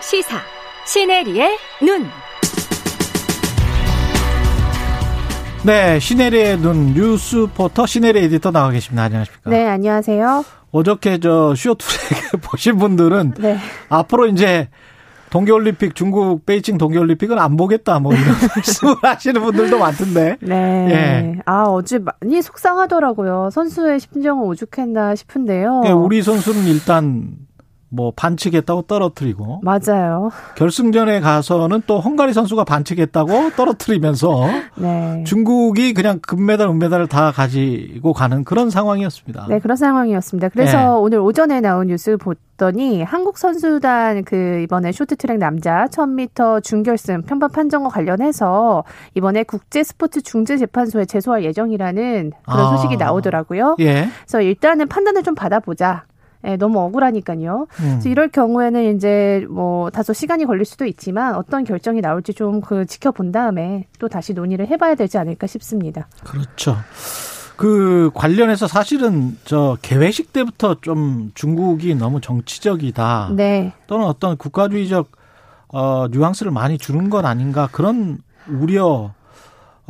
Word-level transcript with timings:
시사 0.00 0.38
시네리의 0.86 1.58
눈. 1.82 2.06
네, 5.64 5.98
시네리의 5.98 6.58
눈 6.58 6.94
뉴스포터 6.94 7.86
시네리 7.86 8.24
에디터 8.24 8.52
나와 8.52 8.70
계십니다. 8.70 9.04
안녕하십니까? 9.04 9.50
네, 9.50 9.66
안녕하세요. 9.66 10.44
어저께 10.70 11.18
저 11.20 11.54
쇼트랙 11.54 12.40
보신 12.42 12.78
분들은 12.78 13.34
네. 13.38 13.58
앞으로 13.88 14.26
이제 14.26 14.68
동계올림픽 15.30 15.94
중국 15.94 16.46
베이징 16.46 16.78
동계올림픽은 16.78 17.38
안 17.38 17.56
보겠다 17.56 17.98
뭐 17.98 18.14
이런 18.14 18.24
말씀을 18.56 18.94
하시는 19.02 19.40
분들도 19.42 19.78
많던데. 19.78 20.36
네. 20.40 20.54
예. 20.90 21.38
아 21.44 21.64
어제 21.64 21.98
많이 21.98 22.40
속상하더라고요. 22.40 23.50
선수의 23.52 24.00
심정은 24.00 24.44
오죽했나 24.44 25.14
싶은데요. 25.16 25.82
예, 25.86 25.90
우리 25.90 26.22
선수는 26.22 26.64
일단 26.64 27.32
뭐 27.90 28.12
반칙했다고 28.14 28.82
떨어뜨리고 28.82 29.60
맞아요. 29.62 30.30
결승전에 30.56 31.20
가서는 31.20 31.82
또 31.86 32.00
헝가리 32.00 32.32
선수가 32.32 32.64
반칙했다고 32.64 33.50
떨어뜨리면서 33.56 34.46
네. 34.76 35.24
중국이 35.26 35.94
그냥 35.94 36.18
금메달, 36.20 36.68
은메달을 36.68 37.06
다 37.06 37.32
가지고 37.32 38.12
가는 38.12 38.44
그런 38.44 38.70
상황이었습니다. 38.70 39.46
네, 39.48 39.58
그런 39.58 39.76
상황이었습니다. 39.76 40.50
그래서 40.50 40.76
네. 40.76 40.84
오늘 40.84 41.18
오전에 41.18 41.60
나온 41.60 41.86
뉴스 41.86 42.16
봤더니 42.18 43.02
한국 43.02 43.38
선수단 43.38 44.24
그 44.24 44.60
이번에 44.64 44.92
쇼트트랙 44.92 45.38
남자 45.38 45.86
1000m 45.86 46.62
준결승 46.62 47.22
편반 47.22 47.50
판정과 47.50 47.88
관련해서 47.88 48.84
이번에 49.14 49.44
국제 49.44 49.82
스포츠 49.82 50.20
중재 50.20 50.58
재판소에 50.58 51.06
제소할 51.06 51.44
예정이라는 51.44 52.32
그런 52.44 52.60
아. 52.66 52.76
소식이 52.76 52.96
나오더라고요. 52.98 53.76
예. 53.80 54.08
그래서 54.26 54.42
일단은 54.42 54.88
판단을 54.88 55.22
좀 55.22 55.34
받아보자. 55.34 56.04
예, 56.44 56.56
너무 56.56 56.78
억울하니까요. 56.80 57.66
음. 57.68 57.88
그래서 57.90 58.08
이럴 58.08 58.28
경우에는 58.28 58.94
이제 58.94 59.44
뭐 59.50 59.90
다소 59.90 60.12
시간이 60.12 60.44
걸릴 60.44 60.64
수도 60.64 60.84
있지만 60.84 61.34
어떤 61.34 61.64
결정이 61.64 62.00
나올지 62.00 62.34
좀 62.34 62.58
그 62.68 62.84
지켜본 62.84 63.32
다음에 63.32 63.86
또 63.98 64.08
다시 64.08 64.34
논의를 64.34 64.66
해봐야 64.68 64.94
되지 64.94 65.16
않을까 65.16 65.46
싶습니다. 65.46 66.06
그렇죠. 66.24 66.76
그 67.56 68.10
관련해서 68.14 68.66
사실은 68.66 69.36
저 69.44 69.76
개회식 69.82 70.32
때부터 70.32 70.76
좀 70.80 71.32
중국이 71.34 71.94
너무 71.94 72.20
정치적이다. 72.20 73.30
네. 73.34 73.72
또는 73.86 74.04
어떤 74.04 74.36
국가주의적 74.36 75.10
어 75.68 76.08
뉘앙스를 76.10 76.52
많이 76.52 76.78
주는 76.78 77.10
건 77.10 77.24
아닌가 77.24 77.68
그런 77.72 78.18
우려 78.48 78.84
어, 78.86 79.14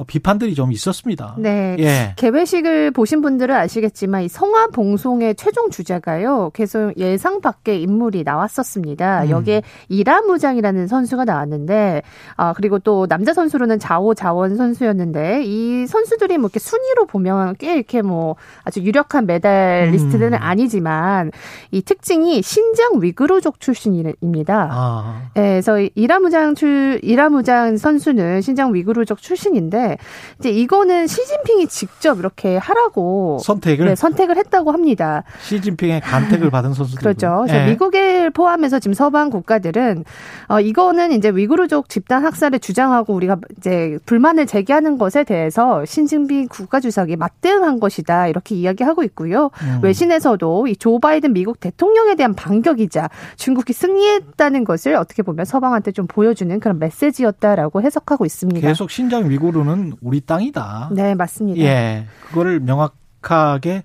비판들이 0.06 0.54
좀 0.54 0.72
있었습니다. 0.72 1.34
네. 1.38 1.77
예. 1.78 2.14
개회식을 2.16 2.92
보신 2.92 3.20
분들은 3.20 3.54
아시겠지만 3.54 4.22
이 4.22 4.28
성화 4.28 4.68
봉송의 4.68 5.34
최종 5.34 5.70
주자가요. 5.70 6.50
계속 6.54 6.92
예상 6.96 7.41
밖의 7.41 7.82
인물이 7.82 8.22
나왔었습니다. 8.24 9.24
음. 9.24 9.30
여기에 9.30 9.62
이라무장이라는 9.88 10.86
선수가 10.86 11.24
나왔는데 11.24 12.02
아 12.36 12.52
그리고 12.52 12.78
또 12.78 13.06
남자 13.06 13.32
선수로는 13.32 13.78
자오 13.78 14.14
자원 14.14 14.56
선수였는데 14.56 15.42
이 15.44 15.86
선수들이 15.86 16.38
뭐 16.38 16.46
이렇게 16.46 16.60
순위로 16.60 17.06
보면 17.06 17.56
꽤 17.58 17.74
이렇게 17.74 18.02
뭐 18.02 18.36
아주 18.64 18.80
유력한 18.80 19.26
메달 19.26 19.91
리스트들은 19.91 20.34
음. 20.34 20.38
아니지만 20.41 21.32
이 21.70 21.82
특징이 21.82 22.42
신장 22.42 23.00
위그루족 23.00 23.60
출신입니다. 23.60 24.69
아. 24.70 25.22
네, 25.34 25.60
그래서 25.60 25.78
이라무장 25.94 26.54
출 26.54 27.00
이라무장 27.02 27.76
선수는 27.76 28.41
신장 28.42 28.74
위그루족 28.74 29.19
출신인데 29.20 29.88
이제 30.39 30.50
이거는 30.50 31.06
시진핑이 31.06 31.69
직접 31.69 32.19
이렇게 32.19 32.56
하라고 32.56 33.39
선택을 33.42 33.86
네, 33.86 33.94
선택을 33.94 34.36
했다고 34.36 34.72
합니다. 34.72 35.22
시진핑의 35.42 36.00
간택을 36.00 36.50
받은 36.50 36.75
선수들 36.75 37.00
그렇죠. 37.00 37.44
그래서 37.47 37.64
네. 37.64 37.70
미국을 37.70 38.31
포함해서 38.31 38.78
지금 38.81 38.94
서방 38.94 39.31
국가들은 39.31 40.05
어 40.48 40.61
이거는 40.61 41.12
이제 41.12 41.31
위구르족 41.31 41.89
집단 41.89 42.25
학살을 42.25 42.59
주장하고 42.59 43.15
우리가 43.15 43.37
이제 43.59 43.99
불만을 44.06 44.47
제기하는 44.47 44.99
것에 44.99 45.22
대해서 45.25 45.84
신진핑 45.84 46.49
국가주석이 46.49 47.16
맞대응한 47.16 47.78
것이다 47.78 48.26
이렇게 48.28 48.55
이야기하고 48.56 49.03
있고요. 49.05 49.50
음. 49.62 49.81
외신에서도 49.82 50.66
이 50.66 50.75
조 50.78 50.99
바이든 51.00 51.32
미국 51.32 51.60
대통령에 51.60 52.15
대한 52.15 52.34
반격이자 52.34 53.10
중국이 53.37 53.72
승리했다는 53.72 54.65
것을 54.65 54.94
어떻게 54.94 55.22
보면 55.22 55.44
서방한테 55.44 55.93
좀 55.93 56.06
보여주는 56.06 56.59
그런 56.60 56.78
메시지였다라고 56.78 57.82
해석하고 57.82 58.25
있습니다. 58.25 58.66
계속 58.66 58.91
신장 58.91 59.28
위구르는 59.28 59.78
땅은 59.78 59.93
우리 60.03 60.21
땅이다. 60.21 60.91
네, 60.93 61.15
맞습니다. 61.15 61.61
예. 61.61 62.05
그거를 62.28 62.61
명확하게 62.61 63.84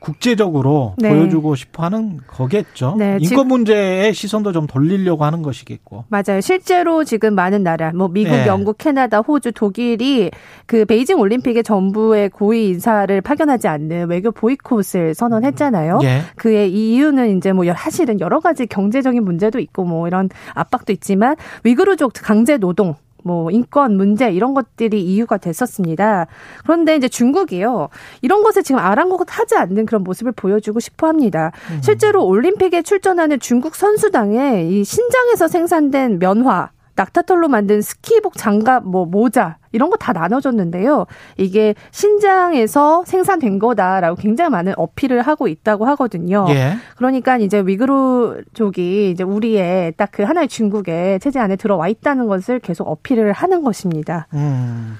국제적으로 0.00 0.94
네. 0.96 1.10
보여주고 1.10 1.54
싶어 1.56 1.82
하는 1.82 2.20
거겠죠. 2.26 2.94
네, 2.98 3.18
인권 3.20 3.48
문제의 3.48 4.14
시선도 4.14 4.52
좀 4.52 4.66
돌리려고 4.66 5.26
하는 5.26 5.42
것이겠고. 5.42 6.06
맞아요. 6.08 6.40
실제로 6.40 7.04
지금 7.04 7.34
많은 7.34 7.62
나라, 7.62 7.92
뭐 7.92 8.08
미국, 8.08 8.30
네. 8.30 8.46
영국, 8.46 8.78
캐나다, 8.78 9.18
호주, 9.18 9.52
독일이 9.52 10.30
그 10.64 10.86
베이징 10.86 11.18
올림픽에 11.20 11.62
정부의 11.62 12.30
고위 12.30 12.68
인사를 12.68 13.20
파견하지 13.20 13.68
않는 13.68 14.08
외교 14.08 14.30
보이콧을 14.30 15.14
선언했잖아요. 15.14 15.98
예. 16.04 16.22
그의 16.34 16.72
이유는 16.72 17.36
이제 17.36 17.52
뭐 17.52 17.66
사실은 17.76 18.20
여러 18.20 18.40
가지 18.40 18.66
경제적인 18.66 19.22
문제도 19.22 19.58
있고 19.58 19.84
뭐 19.84 20.06
이런 20.06 20.30
압박도 20.54 20.94
있지만 20.94 21.36
위구르족 21.62 22.14
강제 22.14 22.56
노동 22.56 22.94
뭐 23.24 23.50
인권 23.50 23.96
문제 23.96 24.30
이런 24.30 24.54
것들이 24.54 25.02
이유가 25.02 25.36
됐었습니다. 25.36 26.26
그런데 26.62 26.96
이제 26.96 27.08
중국이요. 27.08 27.88
이런 28.22 28.42
것을 28.42 28.62
지금 28.62 28.80
아랑곳하지 28.80 29.56
않는 29.56 29.86
그런 29.86 30.02
모습을 30.04 30.32
보여주고 30.32 30.80
싶어 30.80 31.08
합니다. 31.08 31.52
음. 31.70 31.80
실제로 31.82 32.24
올림픽에 32.26 32.82
출전하는 32.82 33.40
중국 33.40 33.74
선수당의 33.74 34.70
이 34.70 34.84
신장에서 34.84 35.48
생산된 35.48 36.18
면화 36.18 36.70
낙타털로 37.00 37.48
만든 37.48 37.80
스키복 37.80 38.36
장갑 38.36 38.84
뭐 38.84 39.06
모자 39.06 39.56
이런 39.72 39.88
거 39.88 39.96
다 39.96 40.12
나눠줬는데요. 40.12 41.06
이게 41.38 41.74
신장에서 41.92 43.04
생산된 43.06 43.58
거다라고 43.58 44.16
굉장히 44.16 44.50
많은 44.50 44.74
어필을 44.76 45.22
하고 45.22 45.48
있다고 45.48 45.86
하거든요. 45.86 46.46
예. 46.50 46.74
그러니까 46.96 47.36
이제 47.38 47.60
위그루족이 47.64 49.10
이제 49.10 49.24
우리의 49.24 49.92
딱 49.96 50.10
그 50.12 50.24
하나의 50.24 50.48
중국의 50.48 51.20
체제 51.20 51.38
안에 51.38 51.54
들어와 51.56 51.86
있다는 51.88 52.26
것을 52.26 52.58
계속 52.58 52.88
어필을 52.88 53.32
하는 53.32 53.62
것입니다. 53.62 54.26
음. 54.34 54.98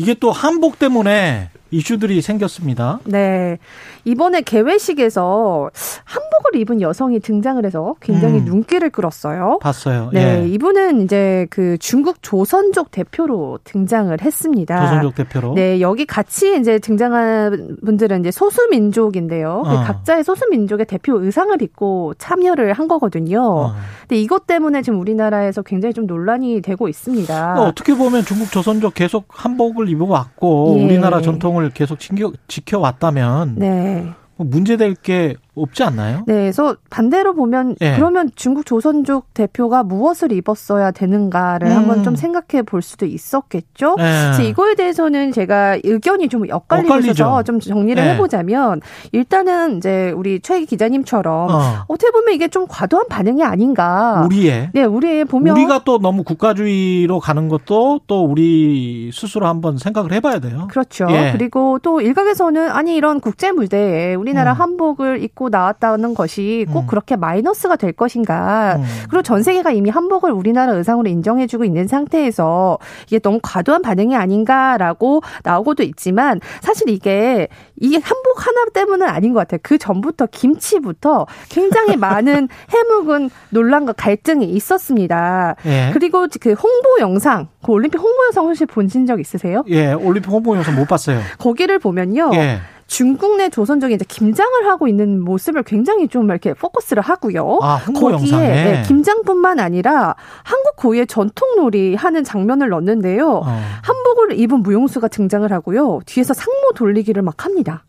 이게 0.00 0.14
또 0.14 0.32
한복 0.32 0.78
때문에 0.78 1.50
이슈들이 1.70 2.20
생겼습니다. 2.20 3.00
네. 3.04 3.58
이번에 4.04 4.40
개회식에서 4.40 5.70
한복을 6.04 6.56
입은 6.60 6.80
여성이 6.80 7.20
등장을 7.20 7.64
해서 7.64 7.94
굉장히 8.00 8.38
음. 8.38 8.44
눈길을 8.44 8.90
끌었어요. 8.90 9.58
봤어요. 9.60 10.10
네. 10.12 10.42
예. 10.42 10.48
이분은 10.48 11.02
이제 11.02 11.46
그 11.50 11.76
중국 11.78 12.22
조선족 12.22 12.90
대표로 12.90 13.58
등장을 13.64 14.16
했습니다. 14.20 14.80
조선족 14.80 15.14
대표로? 15.14 15.54
네. 15.54 15.80
여기 15.80 16.06
같이 16.06 16.56
이제 16.58 16.78
등장한 16.78 17.76
분들은 17.84 18.20
이제 18.20 18.30
소수민족인데요. 18.30 19.62
어. 19.64 19.84
각자의 19.84 20.24
소수민족의 20.24 20.86
대표 20.86 21.22
의상을 21.22 21.60
입고 21.62 22.14
참여를 22.18 22.72
한 22.72 22.88
거거든요. 22.88 23.42
어. 23.42 23.74
근데 24.02 24.16
이것 24.20 24.46
때문에 24.46 24.82
지금 24.82 24.98
우리나라에서 24.98 25.62
굉장히 25.62 25.92
좀 25.92 26.06
논란이 26.06 26.62
되고 26.62 26.88
있습니다. 26.88 27.60
어떻게 27.60 27.94
보면 27.94 28.22
중국 28.22 28.50
조선족 28.50 28.94
계속 28.94 29.26
한복을 29.28 29.88
입어왔고 29.90 30.76
예. 30.78 30.84
우리나라 30.84 31.20
전통을 31.20 31.70
계속 31.70 31.98
지켜, 31.98 32.32
지켜왔다면 32.48 33.56
네. 33.56 34.12
뭐 34.36 34.46
문제될 34.46 34.94
게 34.94 35.36
없지 35.54 35.82
않나요? 35.82 36.24
네, 36.26 36.34
그래서 36.34 36.76
반대로 36.90 37.34
보면 37.34 37.76
네. 37.80 37.96
그러면 37.96 38.30
중국 38.34 38.66
조선족 38.66 39.34
대표가 39.34 39.82
무엇을 39.82 40.32
입었어야 40.32 40.90
되는가를 40.90 41.68
음. 41.68 41.76
한번 41.76 42.02
좀 42.02 42.14
생각해 42.14 42.62
볼 42.62 42.82
수도 42.82 43.06
있었겠죠. 43.06 43.96
네. 43.96 44.02
그래서 44.02 44.42
이거에 44.42 44.74
대해서는 44.74 45.32
제가 45.32 45.78
의견이 45.82 46.28
좀 46.28 46.44
엇갈리셔서 46.50 47.42
좀 47.42 47.60
정리를 47.60 48.02
네. 48.02 48.14
해보자면 48.14 48.80
일단은 49.12 49.78
이제 49.78 50.12
우리 50.16 50.40
최 50.40 50.64
기자님처럼 50.64 51.50
어. 51.50 51.60
어떻게 51.88 52.10
보면 52.10 52.34
이게 52.34 52.48
좀 52.48 52.66
과도한 52.68 53.08
반응이 53.08 53.42
아닌가. 53.42 54.22
우리의 54.26 54.70
네, 54.72 54.84
우리의 54.84 55.24
보면 55.24 55.56
우리가 55.56 55.82
또 55.84 55.98
너무 55.98 56.22
국가주의로 56.22 57.20
가는 57.20 57.48
것도 57.48 58.00
또 58.06 58.24
우리 58.24 59.10
스스로 59.12 59.46
한번 59.46 59.78
생각을 59.78 60.12
해봐야 60.12 60.38
돼요. 60.38 60.68
그렇죠. 60.70 61.06
예. 61.10 61.32
그리고 61.32 61.78
또 61.82 62.00
일각에서는 62.00 62.70
아니 62.70 62.94
이런 62.94 63.20
국제 63.20 63.52
무대에 63.52 64.14
우리나라 64.14 64.52
음. 64.52 64.60
한복을 64.60 65.22
입고 65.22 65.39
나왔다는 65.48 66.14
것이 66.14 66.66
꼭 66.72 66.80
음. 66.80 66.86
그렇게 66.86 67.16
마이너스가 67.16 67.76
될 67.76 67.92
것인가. 67.92 68.76
음. 68.76 68.84
그리고 69.08 69.22
전 69.22 69.42
세계가 69.42 69.72
이미 69.72 69.90
한복을 69.90 70.30
우리나라 70.30 70.72
의상으로 70.72 71.08
인정해주고 71.08 71.64
있는 71.64 71.86
상태에서 71.86 72.78
이게 73.06 73.18
너무 73.18 73.38
과도한 73.42 73.82
반응이 73.82 74.16
아닌가라고 74.16 75.22
나오고도 75.42 75.82
있지만 75.84 76.40
사실 76.60 76.88
이게 76.88 77.48
이게 77.76 77.98
한복 77.98 78.46
하나 78.46 78.64
때문은 78.72 79.06
아닌 79.06 79.32
것 79.32 79.40
같아요. 79.40 79.60
그 79.62 79.78
전부터 79.78 80.26
김치부터 80.26 81.26
굉장히 81.48 81.96
많은 82.00 82.48
해묵은 82.70 83.30
논란과 83.50 83.94
갈등이 83.94 84.44
있었습니다. 84.46 85.56
예. 85.66 85.90
그리고 85.92 86.26
그 86.40 86.52
홍보 86.52 86.98
영상, 87.00 87.48
그 87.64 87.72
올림픽 87.72 87.98
홍보 87.98 88.24
영상 88.26 88.44
혹시 88.44 88.66
보신 88.66 89.06
적 89.06 89.20
있으세요? 89.20 89.64
예, 89.68 89.92
올림픽 89.92 90.30
홍보 90.30 90.54
영상 90.56 90.74
못 90.76 90.86
봤어요. 90.86 91.20
거기를 91.38 91.78
보면요. 91.78 92.30
예. 92.34 92.60
중국 92.90 93.36
내 93.36 93.48
조선족이 93.48 93.94
이제 93.94 94.04
김장을 94.06 94.66
하고 94.66 94.88
있는 94.88 95.20
모습을 95.20 95.62
굉장히 95.62 96.08
좀 96.08 96.28
이렇게 96.28 96.54
포커스를 96.54 97.00
하고요. 97.04 97.60
아, 97.62 97.80
거기에. 97.84 98.36
네, 98.36 98.82
김장뿐만 98.84 99.60
아니라 99.60 100.16
한국 100.42 100.74
고유의 100.74 101.06
전통놀이 101.06 101.94
하는 101.94 102.24
장면을 102.24 102.68
넣는데요. 102.68 103.42
어. 103.44 103.62
한복을 103.82 104.40
입은 104.40 104.64
무용수가 104.64 105.06
등장을 105.06 105.50
하고요. 105.52 106.00
뒤에서 106.04 106.34
상모 106.34 106.72
돌리기를 106.74 107.22
막 107.22 107.44
합니다. 107.44 107.84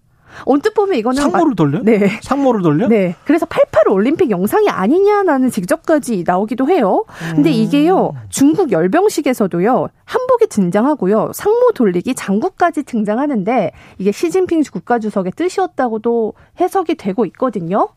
언뜻 0.46 0.74
보면 0.74 0.98
이거는 0.98 1.22
상모를 1.22 1.56
돌려? 1.56 1.80
네. 1.84 2.20
상모를 2.22 2.62
돌려? 2.62 2.88
네. 2.88 3.16
그래서 3.26 3.46
88 3.46 3.90
올림픽 3.90 4.30
영상이 4.30 4.70
아니냐라는 4.70 5.50
직접까지 5.50 6.24
나오기도 6.26 6.70
해요. 6.70 7.06
근데 7.36 7.50
음. 7.50 7.54
이게요. 7.54 8.14
중국 8.30 8.72
열병식에서도요. 8.72 9.90
한복이 10.06 10.48
등장하고요. 10.48 11.32
상모 11.34 11.72
돌리기 11.74 12.16
장구까지 12.16 12.84
등장하는데 12.84 13.72
이게 13.98 14.12
시진핑 14.12 14.64
국가주석의 14.72 15.34
뜻이었다고도 15.36 16.34
해석이 16.60 16.96
되고 16.96 17.26
있거든요. 17.26 17.90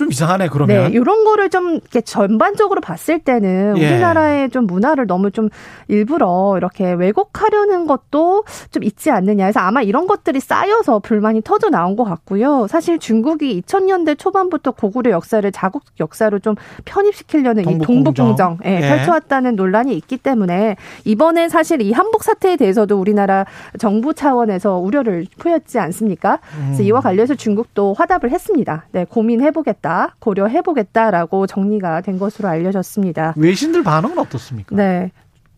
좀 0.00 0.10
이상하네 0.10 0.48
그러면. 0.48 0.84
네, 0.84 0.90
이런 0.96 1.24
거를 1.24 1.50
좀 1.50 1.74
이렇게 1.74 2.00
전반적으로 2.00 2.80
봤을 2.80 3.18
때는 3.18 3.76
예. 3.76 3.86
우리나라의 3.86 4.48
좀 4.48 4.66
문화를 4.66 5.06
너무 5.06 5.30
좀 5.30 5.50
일부러 5.88 6.54
이렇게 6.56 6.92
왜곡하려는 6.92 7.86
것도 7.86 8.44
좀 8.70 8.82
있지 8.82 9.10
않느냐 9.10 9.44
해서 9.44 9.60
아마 9.60 9.82
이런 9.82 10.06
것들이 10.06 10.40
쌓여서 10.40 11.00
불만이 11.00 11.42
터져 11.42 11.68
나온 11.68 11.96
것 11.96 12.04
같고요. 12.04 12.66
사실 12.68 12.98
중국이 12.98 13.60
2000년대 13.60 14.18
초반부터 14.18 14.70
고구려 14.70 15.10
역사를 15.10 15.50
자국 15.52 15.82
역사로 16.00 16.38
좀 16.38 16.54
편입시키려는 16.86 17.64
동북공정. 17.64 17.92
이 17.92 18.04
동북공정 18.04 18.58
예, 18.64 18.76
예. 18.76 18.80
펼쳐왔다는 18.80 19.56
논란이 19.56 19.94
있기 19.96 20.16
때문에 20.16 20.76
이번에 21.04 21.50
사실 21.50 21.82
이 21.82 21.92
한복 21.92 22.24
사태에 22.24 22.56
대해서도 22.56 22.98
우리나라 22.98 23.44
정부 23.78 24.14
차원에서 24.14 24.78
우려를 24.78 25.26
표했지 25.38 25.78
않습니까? 25.78 26.38
그래서 26.64 26.82
음. 26.82 26.86
이와 26.86 27.00
관련해서 27.00 27.34
중국도 27.34 27.92
화답을 27.92 28.30
했습니다. 28.30 28.86
네, 28.92 29.04
고민해보겠다. 29.04 29.89
보겠다, 29.90 30.14
고려해보겠다라고 30.20 31.46
정리가 31.46 32.00
된 32.02 32.18
것으로 32.18 32.48
알려졌습니다. 32.48 33.34
외신들 33.36 33.82
반응은 33.82 34.18
어떻습니까? 34.18 34.74
네. 34.76 35.10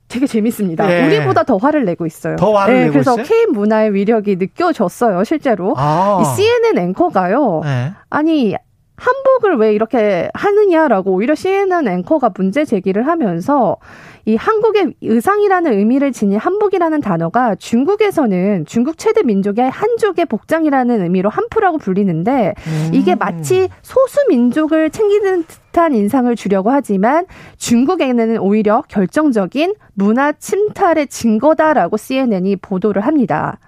되게 0.08 0.26
재밌습니다. 0.26 0.86
네. 0.86 1.06
우리보다 1.06 1.42
더 1.42 1.56
화를 1.56 1.84
내고 1.84 2.06
있어요. 2.06 2.36
더 2.36 2.54
화를 2.54 2.74
네, 2.74 2.80
내고 2.82 2.92
그래서 2.92 3.12
있어요? 3.12 3.24
K 3.24 3.46
문화의 3.46 3.94
위력이 3.94 4.36
느껴졌어요, 4.36 5.24
실제로. 5.24 5.74
아. 5.76 6.20
이 6.20 6.24
CNN 6.36 6.78
앵커가요. 6.78 7.60
네. 7.64 7.92
아니 8.10 8.54
한복을 8.96 9.56
왜 9.56 9.74
이렇게 9.74 10.30
하느냐라고 10.34 11.12
오히려 11.12 11.34
CNN 11.34 11.88
앵커가 11.88 12.30
문제 12.34 12.64
제기를 12.64 13.06
하면서 13.06 13.78
이 14.24 14.36
한국의 14.36 14.94
의상이라는 15.00 15.72
의미를 15.72 16.12
지닌 16.12 16.38
한복이라는 16.38 17.00
단어가 17.00 17.56
중국에서는 17.56 18.66
중국 18.66 18.98
최대 18.98 19.22
민족의 19.22 19.68
한족의 19.70 20.26
복장이라는 20.26 21.02
의미로 21.02 21.28
한푸라고 21.28 21.78
불리는데 21.78 22.54
음. 22.56 22.90
이게 22.92 23.16
마치 23.16 23.68
소수 23.82 24.18
민족을 24.28 24.90
챙기는 24.90 25.44
듯한 25.44 25.94
인상을 25.94 26.34
주려고 26.36 26.70
하지만 26.70 27.26
중국에는 27.56 28.38
오히려 28.38 28.82
결정적인 28.88 29.74
문화 29.94 30.32
침탈의 30.32 31.08
증거다라고 31.08 31.96
CNN이 31.96 32.56
보도를 32.56 33.04
합니다. 33.04 33.58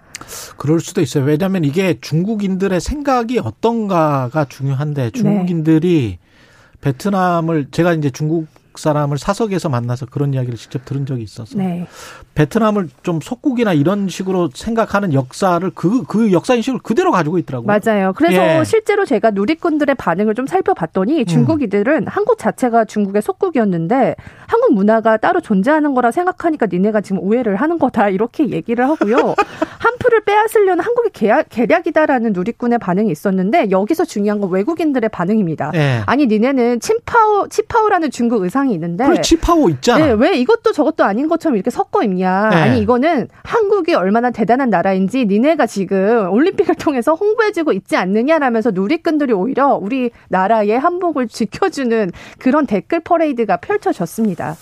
그럴 0.56 0.80
수도 0.80 1.00
있어요. 1.00 1.24
왜냐하면 1.24 1.64
이게 1.64 1.98
중국인들의 2.00 2.80
생각이 2.80 3.38
어떤가가 3.38 4.46
중요한데 4.46 5.10
중국인들이 5.10 6.18
네. 6.18 6.80
베트남을 6.80 7.68
제가 7.70 7.94
이제 7.94 8.10
중국 8.10 8.46
사람을 8.76 9.18
사석에서 9.18 9.68
만나서 9.68 10.06
그런 10.06 10.34
이야기를 10.34 10.56
직접 10.56 10.84
들은 10.84 11.06
적이 11.06 11.22
있어서 11.22 11.56
네. 11.56 11.86
베트남을 12.34 12.88
좀 13.02 13.20
속국이나 13.20 13.72
이런 13.72 14.08
식으로 14.08 14.50
생각하는 14.52 15.12
역사를 15.12 15.68
그, 15.74 16.02
그 16.04 16.32
역사 16.32 16.54
인식을 16.54 16.80
그대로 16.80 17.12
가지고 17.12 17.38
있더라고요. 17.38 17.66
맞아요. 17.66 18.12
그래서 18.14 18.42
예. 18.42 18.64
실제로 18.64 19.04
제가 19.04 19.30
누리꾼들의 19.30 19.94
반응을 19.94 20.34
좀 20.34 20.46
살펴봤더니 20.46 21.20
음. 21.20 21.26
중국이들은 21.26 22.02
음. 22.02 22.06
한국 22.08 22.38
자체가 22.38 22.84
중국의 22.84 23.22
속국이었는데 23.22 24.16
한국 24.46 24.74
문화가 24.74 25.16
따로 25.16 25.40
존재하는 25.40 25.94
거라 25.94 26.10
생각하니까 26.10 26.66
니네가 26.66 27.00
지금 27.00 27.20
오해를 27.20 27.56
하는 27.56 27.78
거다 27.78 28.08
이렇게 28.08 28.48
얘기를 28.50 28.88
하고요. 28.88 29.34
한풀을 29.84 30.22
빼앗으려는 30.22 30.82
한국의 30.82 31.12
계약, 31.12 31.46
계략이다라는 31.48 32.32
누리꾼의 32.32 32.78
반응이 32.80 33.10
있었는데 33.12 33.70
여기서 33.70 34.04
중요한 34.04 34.40
건 34.40 34.50
외국인들의 34.50 35.10
반응입니다. 35.10 35.70
예. 35.74 36.02
아니 36.06 36.26
니네는 36.26 36.80
친파오 36.80 37.48
치파오라는 37.48 38.10
중국 38.10 38.42
의상 38.42 38.64
사항이 38.64 38.74
있는데. 38.74 39.04
그래, 39.04 39.20
치파오 39.20 39.68
있잖아. 39.68 40.06
네, 40.06 40.12
왜 40.12 40.36
이것도 40.38 40.72
저것도 40.72 41.04
아닌 41.04 41.28
것처럼 41.28 41.56
이렇게 41.56 41.70
섞어 41.70 42.02
입냐. 42.02 42.48
네. 42.50 42.56
아니, 42.56 42.80
이거는 42.80 43.28
한국이 43.42 43.94
얼마나 43.94 44.30
대단한 44.30 44.70
나라인지 44.70 45.26
니네가 45.26 45.66
지금 45.66 46.30
올림픽을 46.32 46.74
통해서 46.76 47.14
홍보해주고 47.14 47.72
있지 47.72 47.96
않느냐라면서 47.96 48.72
누리꾼들이 48.72 49.32
오히려 49.32 49.78
우리 49.80 50.10
나라의 50.28 50.78
한복을 50.78 51.28
지켜주는 51.28 52.10
그런 52.38 52.66
댓글 52.66 53.00
퍼레이드가 53.00 53.58
펼쳐졌습니다. 53.58 54.56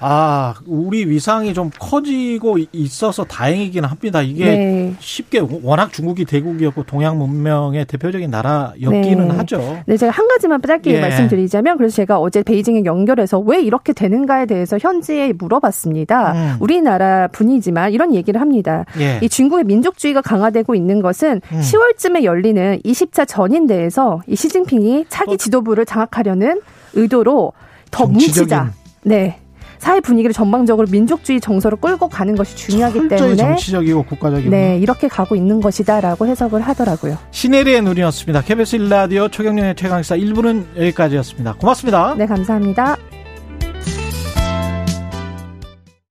아, 0.00 0.54
우리 0.66 1.08
위상이 1.08 1.54
좀 1.54 1.70
커지고 1.78 2.58
있어서 2.72 3.24
다행이긴 3.24 3.84
합니다. 3.84 4.22
이게 4.22 4.44
네. 4.44 4.94
쉽게 4.98 5.40
워낙 5.62 5.92
중국이 5.92 6.24
대국이었고 6.24 6.82
동양 6.84 7.18
문명의 7.18 7.84
대표적인 7.86 8.30
나라였기는 8.30 9.28
네. 9.28 9.34
하죠. 9.36 9.78
네, 9.86 9.96
제가 9.96 10.12
한 10.12 10.28
가지만 10.28 10.60
짧게 10.60 10.94
예. 10.94 11.00
말씀드리자면 11.00 11.76
그래서 11.78 11.96
제가 11.96 12.18
어제 12.18 12.42
베이징에 12.42 12.84
연결해서 12.84 13.38
왜 13.38 13.62
이렇게 13.62 13.92
되는가에 13.92 14.46
대해서 14.46 14.78
현지에 14.78 15.32
물어봤습니다. 15.32 16.32
음. 16.32 16.56
우리나라 16.60 17.28
분이지만 17.28 17.92
이런 17.92 18.14
얘기를 18.14 18.40
합니다. 18.40 18.84
예. 18.98 19.20
이 19.22 19.28
중국의 19.28 19.64
민족주의가 19.64 20.20
강화되고 20.20 20.74
있는 20.74 21.00
것은 21.02 21.40
음. 21.52 21.60
10월쯤에 21.60 22.24
열리는 22.24 22.80
20차 22.84 23.26
전인대에서 23.28 24.22
이 24.26 24.36
시진핑이 24.36 25.06
차기 25.08 25.38
지도부를 25.38 25.86
장악하려는 25.86 26.60
의도로 26.94 27.52
더 27.90 28.06
뭉치자. 28.06 28.72
네. 29.04 29.38
사회 29.84 30.00
분위기를 30.00 30.32
전방적으로 30.32 30.88
민족주의 30.90 31.38
정서로 31.38 31.76
끌고 31.76 32.08
가는 32.08 32.34
것이 32.34 32.56
중요하기 32.56 33.08
때문에 33.08 33.36
정치적이고 33.36 34.04
국가적이고 34.04 34.50
네 34.50 34.78
이렇게 34.78 35.08
가고 35.08 35.36
있는 35.36 35.60
것이다라고 35.60 36.26
해석을 36.26 36.62
하더라고요. 36.62 37.18
시네리의 37.32 37.82
눈이었습니다. 37.82 38.40
KBS 38.40 38.76
일라디오 38.76 39.28
최경련의 39.28 39.74
최강사 39.76 40.16
1부는 40.16 40.64
여기까지였습니다. 40.74 41.56
고맙습니다. 41.56 42.14
네 42.16 42.24
감사합니다. 42.24 42.96